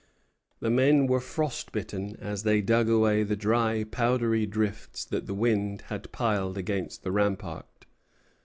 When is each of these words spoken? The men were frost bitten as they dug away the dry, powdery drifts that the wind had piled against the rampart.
The 0.61 0.71
men 0.71 1.05
were 1.05 1.19
frost 1.19 1.71
bitten 1.71 2.15
as 2.19 2.41
they 2.41 2.59
dug 2.63 2.89
away 2.89 3.21
the 3.21 3.35
dry, 3.35 3.83
powdery 3.83 4.47
drifts 4.47 5.05
that 5.05 5.27
the 5.27 5.35
wind 5.35 5.81
had 5.89 6.11
piled 6.11 6.57
against 6.57 7.03
the 7.03 7.11
rampart. 7.11 7.85